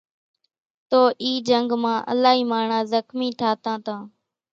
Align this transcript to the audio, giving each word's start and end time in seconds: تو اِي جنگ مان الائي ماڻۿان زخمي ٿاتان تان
تو 0.89 0.99
اِي 1.23 1.31
جنگ 1.47 1.69
مان 1.81 1.97
الائي 2.11 2.41
ماڻۿان 2.51 2.83
زخمي 2.93 3.29
ٿاتان 3.39 3.77
تان 3.85 3.99